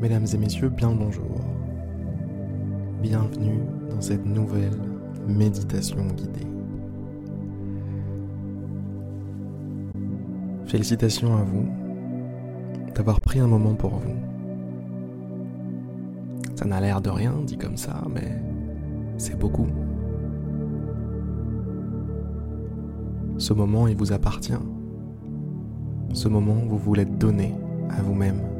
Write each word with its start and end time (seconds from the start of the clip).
Mesdames 0.00 0.24
et 0.32 0.38
messieurs, 0.38 0.70
bien 0.70 0.92
bonjour. 0.92 1.26
Bienvenue 3.02 3.60
dans 3.90 4.00
cette 4.00 4.24
nouvelle 4.24 4.72
méditation 5.28 6.06
guidée. 6.16 6.46
Félicitations 10.64 11.36
à 11.36 11.42
vous 11.42 11.68
d'avoir 12.94 13.20
pris 13.20 13.40
un 13.40 13.46
moment 13.46 13.74
pour 13.74 13.90
vous. 13.90 14.16
Ça 16.54 16.64
n'a 16.64 16.80
l'air 16.80 17.02
de 17.02 17.10
rien 17.10 17.34
dit 17.44 17.58
comme 17.58 17.76
ça, 17.76 18.02
mais 18.10 18.42
c'est 19.18 19.38
beaucoup. 19.38 19.66
Ce 23.36 23.52
moment, 23.52 23.86
il 23.86 23.98
vous 23.98 24.12
appartient. 24.14 24.54
Ce 26.14 26.26
moment, 26.28 26.56
vous 26.66 26.78
voulez 26.78 27.04
donner 27.04 27.54
à 27.90 28.00
vous-même. 28.00 28.59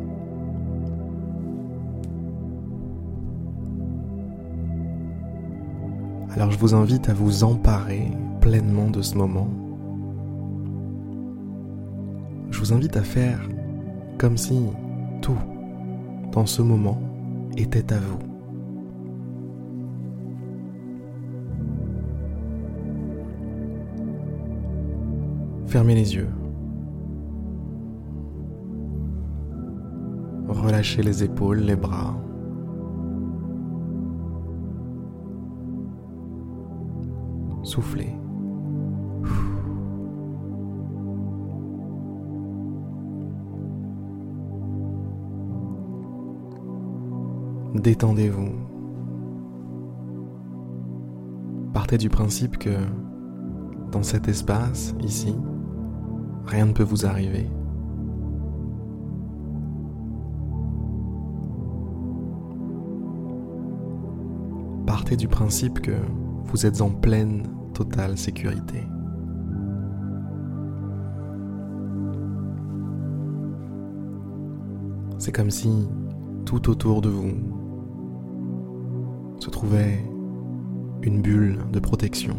Alors 6.33 6.53
je 6.53 6.59
vous 6.59 6.75
invite 6.75 7.09
à 7.09 7.13
vous 7.13 7.43
emparer 7.43 8.09
pleinement 8.41 8.89
de 8.89 9.03
ce 9.03 9.17
moment. 9.17 9.49
Je 12.51 12.59
vous 12.61 12.73
invite 12.73 12.97
à 12.97 13.03
faire 13.03 13.41
comme 14.17 14.37
si 14.37 14.61
tout 15.23 15.39
dans 16.33 16.47
ce 16.47 16.63
moment 16.63 17.01
était 17.57 17.93
à 17.93 17.99
vous. 17.99 18.19
Fermez 25.67 25.95
les 25.97 26.15
yeux. 26.15 26.29
Relâchez 30.49 31.03
les 31.03 31.25
épaules, 31.25 31.61
les 31.61 31.77
bras. 31.77 32.17
Soufflez. 37.63 38.17
Détendez-vous. 47.75 48.51
Partez 51.73 51.99
du 51.99 52.09
principe 52.09 52.59
que 52.59 52.71
dans 53.93 54.03
cet 54.03 54.29
espace, 54.29 54.95
ici, 55.01 55.35
rien 56.47 56.67
ne 56.67 56.73
peut 56.73 56.83
vous 56.83 57.07
arriver. 57.07 57.49
Partez 64.87 65.17
du 65.17 65.29
principe 65.29 65.81
que 65.81 65.93
vous 66.51 66.67
êtes 66.67 66.81
en 66.81 66.91
pleine, 66.91 67.45
totale 67.75 68.19
sécurité. 68.19 68.83
C'est 75.19 75.33
comme 75.33 75.51
si 75.51 75.89
tout 76.47 76.69
autour 76.71 77.03
de 77.03 77.09
vous 77.09 77.31
se 79.39 79.49
trouvait 79.49 80.05
une 81.03 81.23
bulle 81.23 81.59
de 81.73 81.79
protection. 81.79 82.37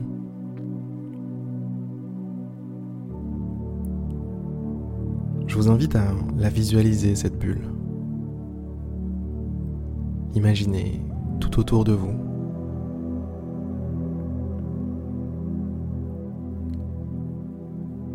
Je 5.48 5.56
vous 5.56 5.70
invite 5.70 5.96
à 5.96 6.12
la 6.38 6.50
visualiser, 6.50 7.16
cette 7.16 7.38
bulle. 7.40 7.70
Imaginez 10.34 11.02
tout 11.40 11.60
autour 11.60 11.84
de 11.84 11.94
vous 11.94 12.31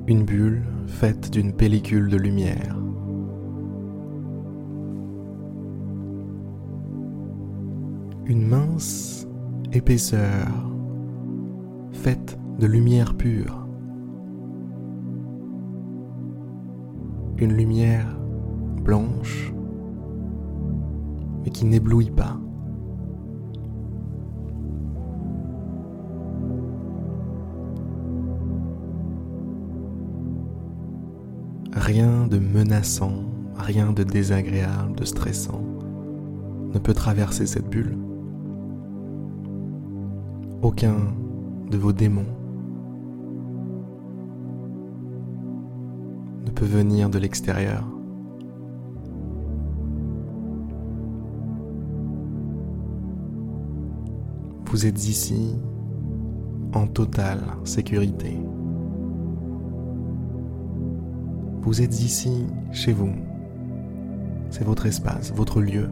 une 0.09 0.25
bulle 0.25 0.63
faite 0.87 1.33
d'une 1.33 1.53
pellicule 1.53 2.09
de 2.09 2.17
lumière. 2.17 2.77
Une 8.27 8.47
mince 8.47 9.27
épaisseur 9.73 10.49
faite 11.93 12.39
de 12.59 12.67
lumière 12.67 13.17
pure. 13.17 13.67
Une 17.39 17.53
lumière 17.53 18.17
blanche 18.83 19.53
mais 21.45 21.51
qui 21.51 21.65
n'éblouit 21.65 22.11
pas. 22.11 22.39
Rien 31.77 32.27
de 32.27 32.39
menaçant, 32.39 33.25
rien 33.55 33.93
de 33.93 34.03
désagréable, 34.03 34.97
de 34.97 35.05
stressant 35.05 35.61
ne 36.73 36.79
peut 36.79 36.95
traverser 36.95 37.45
cette 37.45 37.69
bulle. 37.69 37.99
Aucun 40.63 40.97
de 41.71 41.77
vos 41.77 41.93
démons 41.93 42.25
ne 46.47 46.51
peut 46.51 46.65
venir 46.65 47.11
de 47.11 47.19
l'extérieur. 47.19 47.85
Vous 54.71 54.87
êtes 54.87 55.07
ici 55.09 55.55
en 56.73 56.87
totale 56.87 57.43
sécurité. 57.65 58.39
Vous 61.67 61.83
êtes 61.83 62.01
ici, 62.01 62.47
chez 62.71 62.93
vous. 62.93 63.13
C'est 64.51 64.63
votre 64.63 64.87
espace, 64.87 65.33
votre 65.33 65.61
lieu. 65.61 65.91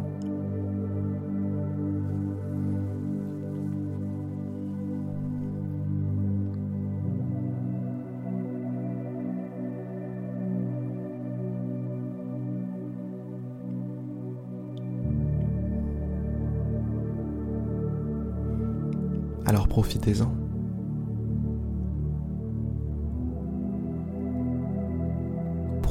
Alors 19.44 19.66
profitez-en. 19.66 20.53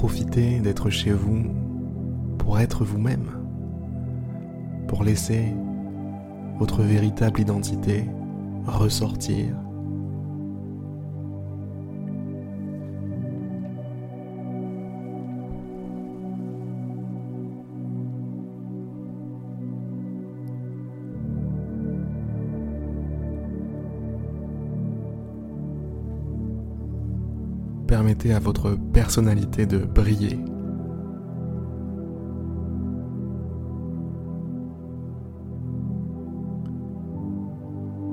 Profitez 0.03 0.59
d'être 0.59 0.90
chez 0.90 1.14
vous 1.14 1.46
pour 2.38 2.59
être 2.59 2.84
vous-même, 2.84 3.31
pour 4.86 5.02
laisser 5.02 5.46
votre 6.59 6.81
véritable 6.81 7.40
identité 7.40 8.03
ressortir. 8.68 9.56
Permettez 28.13 28.34
à 28.35 28.40
votre 28.40 28.75
personnalité 28.94 29.66
de 29.66 29.79
briller. 29.79 30.38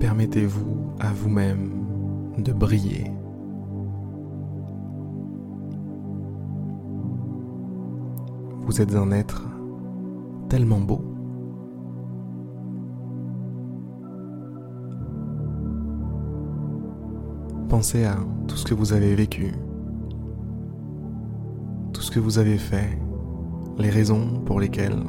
Permettez-vous 0.00 0.94
à 1.00 1.12
vous-même 1.12 1.84
de 2.38 2.50
briller. 2.50 3.10
Vous 8.62 8.80
êtes 8.80 8.94
un 8.94 9.10
être 9.10 9.46
tellement 10.48 10.80
beau. 10.80 11.02
Pensez 17.68 18.04
à 18.04 18.16
tout 18.48 18.56
ce 18.56 18.64
que 18.64 18.72
vous 18.72 18.94
avez 18.94 19.14
vécu, 19.14 19.52
tout 22.00 22.06
ce 22.06 22.10
que 22.10 22.18
vous 22.18 22.38
avez 22.38 22.56
fait, 22.56 22.98
les 23.76 23.90
raisons 23.90 24.40
pour 24.46 24.58
lesquelles 24.58 25.04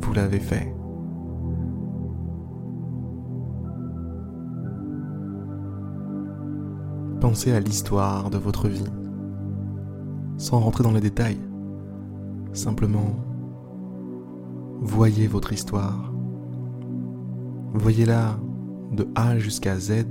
vous 0.00 0.12
l'avez 0.12 0.40
fait. 0.40 0.74
Pensez 7.20 7.52
à 7.52 7.60
l'histoire 7.60 8.28
de 8.28 8.38
votre 8.38 8.66
vie, 8.66 8.82
sans 10.36 10.58
rentrer 10.58 10.82
dans 10.82 10.90
les 10.90 11.00
détails, 11.00 11.38
simplement 12.52 13.14
voyez 14.80 15.28
votre 15.28 15.52
histoire. 15.52 16.12
Voyez-la 17.72 18.36
de 18.90 19.06
A 19.14 19.38
jusqu'à 19.38 19.78
Z, 19.78 20.06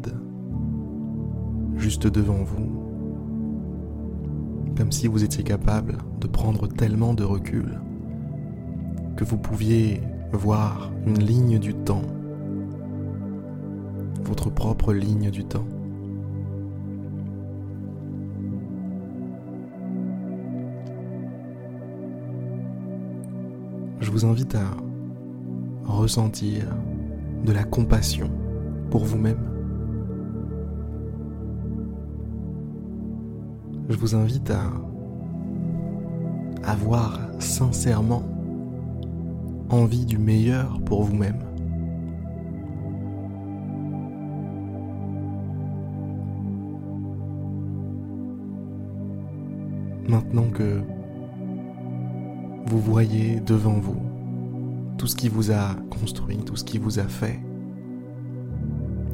juste 1.75 2.07
devant 2.07 2.41
vous, 2.41 2.80
comme 4.81 4.91
si 4.91 5.05
vous 5.05 5.23
étiez 5.23 5.43
capable 5.43 5.99
de 6.19 6.25
prendre 6.25 6.65
tellement 6.65 7.13
de 7.13 7.23
recul 7.23 7.79
que 9.15 9.23
vous 9.23 9.37
pouviez 9.37 10.01
voir 10.31 10.91
une 11.05 11.19
ligne 11.19 11.59
du 11.59 11.75
temps, 11.75 12.01
votre 14.23 14.49
propre 14.49 14.91
ligne 14.91 15.29
du 15.29 15.45
temps. 15.45 15.67
Je 23.99 24.09
vous 24.09 24.25
invite 24.25 24.55
à 24.55 24.65
ressentir 25.85 26.63
de 27.45 27.51
la 27.51 27.65
compassion 27.65 28.31
pour 28.89 29.05
vous-même. 29.05 29.50
Je 33.91 33.97
vous 33.97 34.15
invite 34.15 34.49
à 34.51 34.71
avoir 36.63 37.19
sincèrement 37.39 38.23
envie 39.69 40.05
du 40.05 40.17
meilleur 40.17 40.79
pour 40.85 41.03
vous-même. 41.03 41.43
Maintenant 50.07 50.49
que 50.53 50.81
vous 52.67 52.79
voyez 52.79 53.41
devant 53.41 53.77
vous 53.77 54.01
tout 54.97 55.07
ce 55.07 55.17
qui 55.17 55.27
vous 55.27 55.51
a 55.51 55.75
construit, 55.89 56.37
tout 56.37 56.55
ce 56.55 56.63
qui 56.63 56.77
vous 56.77 56.99
a 56.99 57.07
fait, 57.09 57.41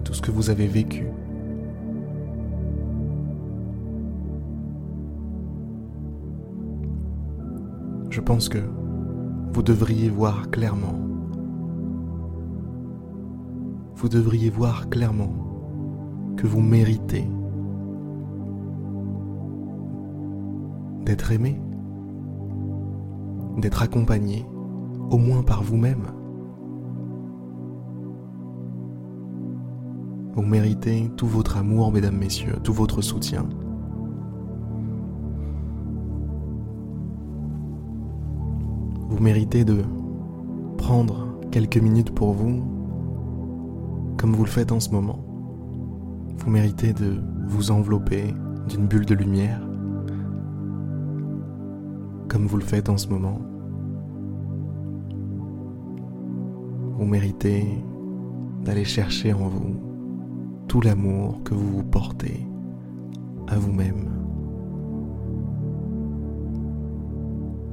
tout 0.03 0.13
ce 0.13 0.21
que 0.21 0.29
vous 0.29 0.51
avez 0.51 0.67
vécu, 0.67 1.07
je 8.17 8.21
pense 8.23 8.49
que 8.49 8.57
vous 9.53 9.61
devriez 9.61 10.09
voir 10.09 10.49
clairement. 10.49 10.95
Vous 13.93 14.09
devriez 14.09 14.49
voir 14.49 14.89
clairement 14.89 15.35
que 16.35 16.47
vous 16.47 16.61
méritez 16.61 17.29
d'être 21.05 21.31
aimé, 21.31 21.61
d'être 23.59 23.83
accompagné, 23.83 24.47
au 25.11 25.19
moins 25.19 25.43
par 25.43 25.61
vous-même. 25.61 26.07
Vous 30.33 30.41
méritez 30.41 31.11
tout 31.17 31.27
votre 31.27 31.57
amour, 31.57 31.91
mesdames, 31.91 32.17
messieurs, 32.17 32.55
tout 32.63 32.73
votre 32.73 33.03
soutien. 33.03 33.47
Vous 39.17 39.23
méritez 39.23 39.65
de 39.65 39.83
prendre 40.77 41.39
quelques 41.49 41.77
minutes 41.77 42.13
pour 42.13 42.33
vous, 42.33 42.61
comme 44.15 44.33
vous 44.33 44.45
le 44.45 44.49
faites 44.49 44.71
en 44.71 44.79
ce 44.79 44.91
moment. 44.91 45.17
Vous 46.37 46.51
méritez 46.51 46.93
de 46.93 47.19
vous 47.47 47.71
envelopper 47.71 48.31
d'une 48.69 48.85
bulle 48.85 49.07
de 49.07 49.15
lumière, 49.15 49.59
comme 52.27 52.45
vous 52.45 52.57
le 52.57 52.63
faites 52.63 52.89
en 52.89 52.97
ce 52.97 53.07
moment. 53.07 53.41
Vous 56.99 57.05
méritez 57.05 57.83
d'aller 58.63 58.85
chercher 58.85 59.33
en 59.33 59.47
vous 59.47 59.77
tout 60.67 60.81
l'amour 60.81 61.41
que 61.43 61.55
vous 61.55 61.77
vous 61.77 61.83
portez 61.83 62.45
à 63.47 63.57
vous-même. 63.57 64.11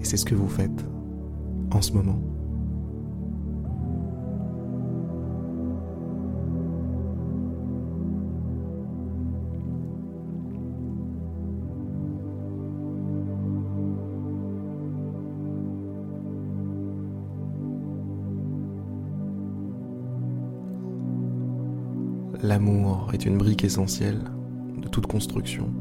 Et 0.00 0.05
c'est 0.06 0.17
ce 0.17 0.25
que 0.25 0.35
vous 0.35 0.49
faites 0.49 0.94
en 1.75 1.82
ce 1.82 1.93
moment. 1.93 2.19
L'amour 22.43 23.09
est 23.15 23.25
une 23.25 23.38
brique 23.38 23.65
essentielle 23.65 24.20
de 24.77 24.87
toute 24.88 25.06
construction. 25.06 25.73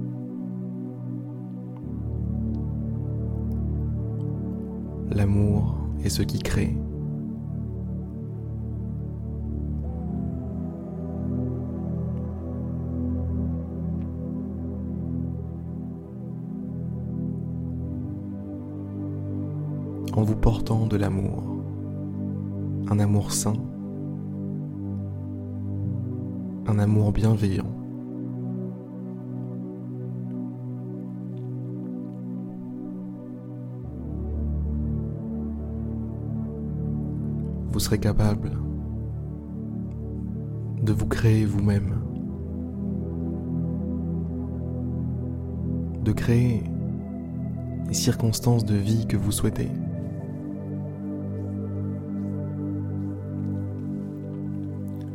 L'amour 5.11 5.82
et 6.03 6.09
ce 6.09 6.21
qui 6.21 6.39
crée. 6.39 6.75
En 20.15 20.21
vous 20.21 20.35
portant 20.35 20.85
de 20.85 20.95
l'amour, 20.95 21.43
un 22.89 22.99
amour 22.99 23.31
sain, 23.31 23.55
un 26.67 26.77
amour 26.77 27.11
bienveillant. 27.11 27.82
Vous 37.73 37.79
serez 37.79 37.97
capable 37.97 38.51
de 40.83 40.93
vous 40.93 41.07
créer 41.07 41.43
vous-même, 41.43 41.95
de 46.03 46.11
créer 46.11 46.63
les 47.87 47.95
circonstances 47.95 48.63
de 48.63 48.75
vie 48.75 49.07
que 49.07 49.17
vous 49.17 49.31
souhaitez. 49.31 49.71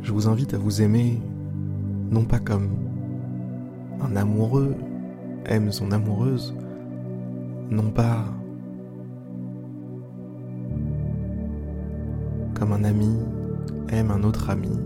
Je 0.01 0.11
vous 0.11 0.27
invite 0.27 0.53
à 0.53 0.57
vous 0.57 0.81
aimer 0.81 1.17
non 2.11 2.25
pas 2.25 2.39
comme 2.39 2.71
un 4.01 4.17
amoureux 4.17 4.75
aime 5.45 5.71
son 5.71 5.93
amoureuse, 5.93 6.53
non 7.69 7.89
pas 7.89 8.25
comme 12.59 12.73
un 12.73 12.83
ami 12.83 13.15
aime 13.87 14.11
un 14.11 14.23
autre 14.23 14.49
ami. 14.49 14.77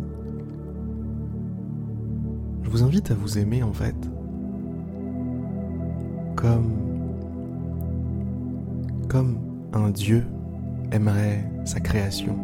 Je 2.62 2.70
vous 2.70 2.84
invite 2.84 3.10
à 3.10 3.16
vous 3.16 3.40
aimer 3.40 3.64
en 3.64 3.74
fait 3.74 3.96
comme 6.36 6.72
comme 9.10 9.38
un 9.74 9.90
Dieu 9.90 10.24
aimerait 10.92 11.50
sa 11.66 11.80
création. 11.80 12.38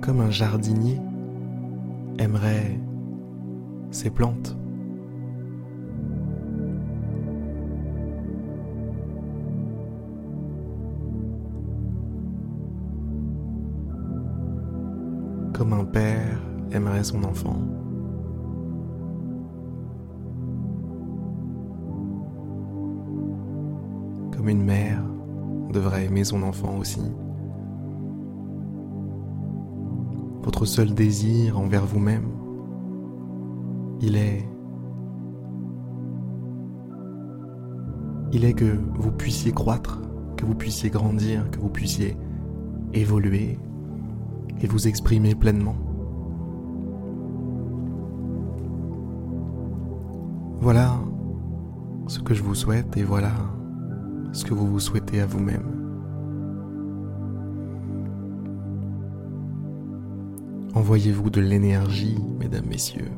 Comme 0.00 0.20
un 0.20 0.30
jardinier 0.30 1.00
aimerait 2.18 2.78
ses 3.90 4.10
plantes. 4.10 4.56
Comme 15.56 15.72
un 15.72 15.86
père 15.86 16.38
aimerait 16.70 17.02
son 17.02 17.24
enfant. 17.24 17.56
Comme 24.36 24.50
une 24.50 24.62
mère 24.62 25.02
devrait 25.72 26.04
aimer 26.04 26.24
son 26.24 26.42
enfant 26.42 26.76
aussi. 26.76 27.00
Votre 30.42 30.66
seul 30.66 30.92
désir 30.92 31.58
envers 31.58 31.86
vous-même, 31.86 32.28
il 34.02 34.16
est 34.16 34.46
il 38.32 38.44
est 38.44 38.52
que 38.52 38.78
vous 38.98 39.12
puissiez 39.12 39.52
croître, 39.52 40.02
que 40.36 40.44
vous 40.44 40.54
puissiez 40.54 40.90
grandir, 40.90 41.50
que 41.50 41.58
vous 41.58 41.70
puissiez 41.70 42.14
évoluer, 42.92 43.58
et 44.60 44.66
vous 44.66 44.88
exprimer 44.88 45.34
pleinement. 45.34 45.76
Voilà 50.60 50.98
ce 52.06 52.20
que 52.20 52.34
je 52.34 52.42
vous 52.42 52.54
souhaite 52.54 52.96
et 52.96 53.04
voilà 53.04 53.32
ce 54.32 54.44
que 54.44 54.54
vous 54.54 54.66
vous 54.66 54.80
souhaitez 54.80 55.20
à 55.20 55.26
vous-même. 55.26 55.76
Envoyez-vous 60.74 61.30
de 61.30 61.40
l'énergie, 61.40 62.18
mesdames, 62.38 62.66
messieurs. 62.68 63.10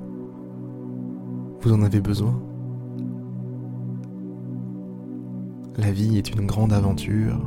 Vous 1.61 1.73
en 1.73 1.83
avez 1.83 2.01
besoin? 2.01 2.41
La 5.77 5.91
vie 5.91 6.19
est 6.19 6.31
une 6.31 6.47
grande 6.47 6.73
aventure 6.73 7.41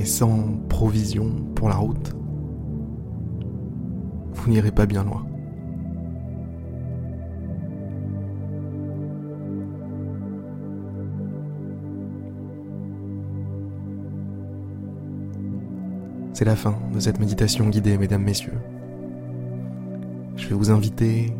et 0.00 0.06
sans 0.06 0.56
provision 0.70 1.30
pour 1.54 1.68
la 1.68 1.74
route, 1.74 2.14
vous 4.32 4.50
n'irez 4.50 4.72
pas 4.72 4.86
bien 4.86 5.04
loin. 5.04 5.26
C'est 16.32 16.46
la 16.46 16.56
fin 16.56 16.78
de 16.94 17.00
cette 17.00 17.20
méditation 17.20 17.68
guidée, 17.68 17.98
mesdames, 17.98 18.22
messieurs. 18.22 18.58
Je 20.36 20.48
vais 20.48 20.54
vous 20.54 20.70
inviter 20.70 21.34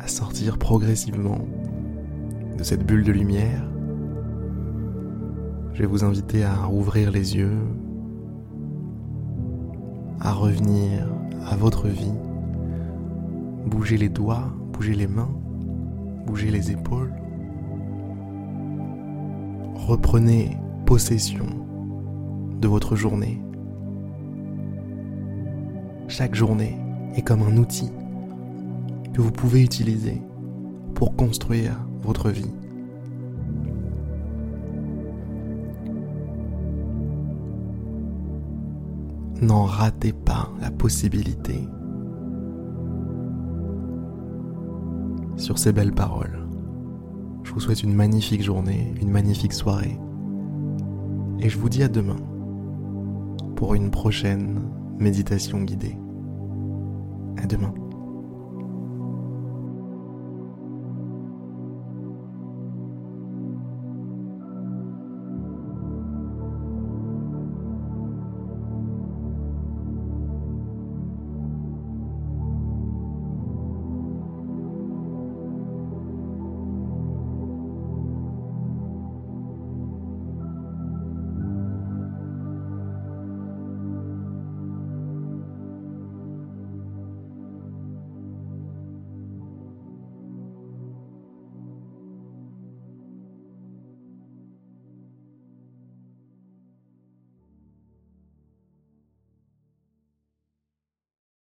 à 0.00 0.08
sortir 0.08 0.58
progressivement 0.58 1.38
de 2.58 2.64
cette 2.64 2.84
bulle 2.84 3.04
de 3.04 3.12
lumière. 3.12 3.75
Je 5.76 5.82
vais 5.82 5.86
vous 5.86 6.04
inviter 6.04 6.42
à 6.42 6.54
rouvrir 6.54 7.10
les 7.10 7.36
yeux, 7.36 7.58
à 10.18 10.32
revenir 10.32 11.06
à 11.46 11.54
votre 11.54 11.86
vie, 11.86 12.14
bouger 13.66 13.98
les 13.98 14.08
doigts, 14.08 14.50
bouger 14.72 14.94
les 14.94 15.06
mains, 15.06 15.36
bouger 16.26 16.50
les 16.50 16.70
épaules. 16.70 17.12
Reprenez 19.74 20.56
possession 20.86 21.46
de 22.58 22.66
votre 22.66 22.96
journée 22.96 23.42
chaque 26.08 26.34
journée 26.34 26.78
est 27.14 27.20
comme 27.20 27.42
un 27.42 27.58
outil 27.58 27.90
que 29.12 29.20
vous 29.20 29.32
pouvez 29.32 29.62
utiliser 29.62 30.22
pour 30.94 31.14
construire 31.14 31.72
votre 32.00 32.30
vie. 32.30 32.50
N'en 39.42 39.64
ratez 39.64 40.12
pas 40.12 40.50
la 40.60 40.70
possibilité. 40.70 41.68
Sur 45.36 45.58
ces 45.58 45.72
belles 45.72 45.92
paroles, 45.92 46.46
je 47.42 47.52
vous 47.52 47.60
souhaite 47.60 47.82
une 47.82 47.94
magnifique 47.94 48.42
journée, 48.42 48.94
une 49.00 49.10
magnifique 49.10 49.52
soirée. 49.52 49.98
Et 51.40 51.50
je 51.50 51.58
vous 51.58 51.68
dis 51.68 51.82
à 51.82 51.88
demain 51.88 52.16
pour 53.56 53.74
une 53.74 53.90
prochaine 53.90 54.62
méditation 54.98 55.62
guidée. 55.62 55.98
À 57.36 57.46
demain. 57.46 57.74